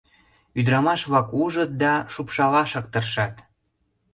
[0.59, 3.35] Ӱдырамаш-влак ужыт да шупшалашак тыршат.